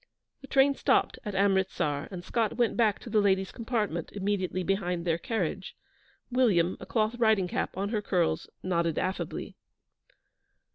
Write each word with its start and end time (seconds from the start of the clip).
The 0.41 0.47
train 0.47 0.73
stopped 0.73 1.19
at 1.23 1.35
Amritsar, 1.35 2.07
and 2.09 2.23
Scott 2.23 2.57
went 2.57 2.75
back 2.75 2.97
to 3.01 3.09
the 3.11 3.21
ladies' 3.21 3.51
compartment, 3.51 4.11
immediately 4.13 4.63
behind 4.63 5.05
their 5.05 5.19
carriage. 5.19 5.75
William, 6.31 6.75
a 6.79 6.87
cloth 6.87 7.13
riding 7.19 7.47
cap 7.47 7.77
on 7.77 7.89
her 7.89 8.01
curls, 8.01 8.49
nodded 8.63 8.97
affably. 8.97 9.57